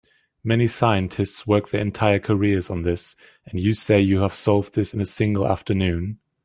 Many 0.43 0.65
scientists 0.65 1.45
work 1.45 1.69
their 1.69 1.79
entire 1.81 2.17
careers 2.17 2.71
on 2.71 2.81
this, 2.81 3.15
and 3.45 3.59
you 3.59 3.75
say 3.75 4.01
you 4.01 4.21
have 4.21 4.33
solved 4.33 4.73
this 4.73 4.95
in 4.95 4.99
a 4.99 5.05
single 5.05 5.45
afternoon? 5.47 6.17